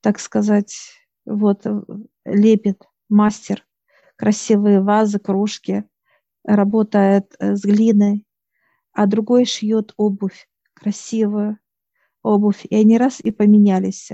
[0.00, 1.80] так сказать, вот э,
[2.24, 3.66] лепит мастер
[4.16, 5.84] красивые вазы, кружки,
[6.44, 8.26] работает э, с глиной,
[8.92, 11.58] а другой шьет обувь, красивую
[12.22, 12.64] обувь.
[12.68, 14.10] И они раз и поменялись.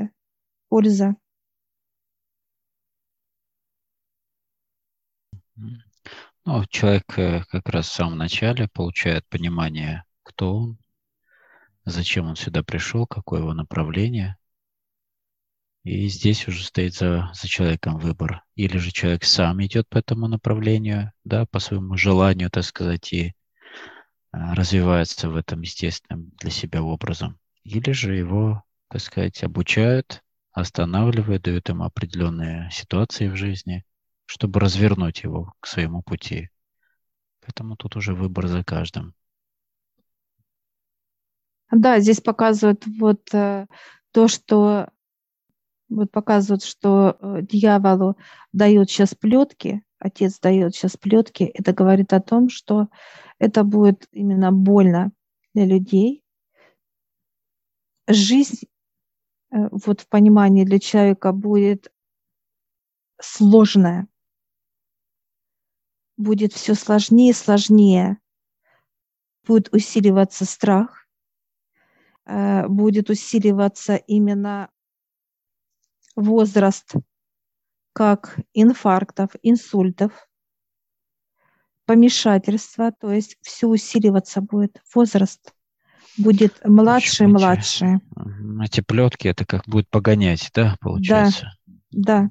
[0.69, 1.17] Польза.
[6.45, 10.79] Ну, человек э, как раз в самом начале получает понимание, кто он,
[11.85, 14.37] зачем он сюда пришел, какое его направление.
[15.85, 18.45] И здесь уже стоит за, за человеком выбор.
[18.55, 23.35] Или же человек сам идет по этому направлению, да, по своему желанию, так сказать, и
[24.31, 27.39] а, развивается в этом естественном для себя образом.
[27.65, 30.23] Или же его, так сказать, обучают,
[30.53, 33.85] останавливают, дают ему определенные ситуации в жизни,
[34.27, 36.51] чтобы развернуть его к своему пути.
[37.41, 39.15] Поэтому тут уже выбор за каждым.
[41.73, 43.67] Да, здесь показывают вот э,
[44.13, 44.91] то, что
[45.95, 48.17] вот показывают, что э, дьяволу
[48.53, 52.89] дают сейчас плетки, отец дает сейчас плетки, это говорит о том, что
[53.39, 55.13] это будет именно больно
[55.55, 56.25] для людей.
[58.09, 58.67] Жизнь
[59.51, 61.93] э, вот в понимании для человека будет
[63.21, 64.09] сложная,
[66.17, 68.19] будет все сложнее и сложнее,
[69.45, 71.03] будет усиливаться страх,
[72.25, 74.71] Э, будет усиливаться именно
[76.17, 76.95] возраст
[77.93, 80.29] как инфарктов, инсультов,
[81.85, 85.53] помешательства, то есть все усиливаться будет, возраст
[86.17, 88.01] будет младше и младше.
[88.63, 91.53] Эти плетки это как будет погонять, да, получается?
[91.91, 92.31] Да, да.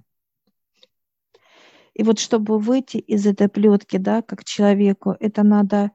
[1.93, 5.91] И вот чтобы выйти из этой плетки, да, как человеку, это надо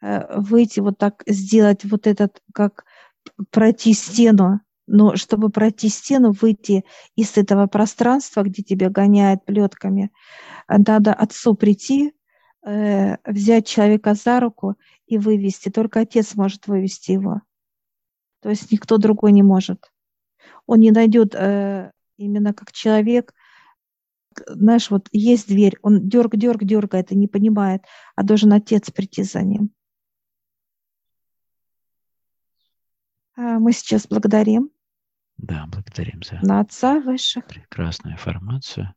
[0.00, 2.84] э, выйти вот так, сделать вот этот, как
[3.50, 4.60] пройти стену,
[4.92, 6.84] но чтобы пройти стену, выйти
[7.16, 10.10] из этого пространства, где тебя гоняют плетками,
[10.68, 12.12] надо отцу прийти,
[12.62, 14.74] э, взять человека за руку
[15.06, 15.70] и вывести.
[15.70, 17.40] Только отец может вывести его.
[18.42, 19.90] То есть никто другой не может.
[20.66, 23.32] Он не найдет э, именно как человек,
[24.46, 27.82] знаешь, вот есть дверь, он дерг, дерг, дергает и не понимает,
[28.14, 29.70] а должен отец прийти за ним.
[33.36, 34.70] А, мы сейчас благодарим.
[35.42, 37.46] Да, благодарим за на Отца Высших.
[37.46, 38.94] прекрасную информацию.